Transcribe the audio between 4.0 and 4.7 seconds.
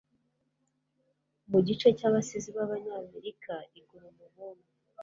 umubumbe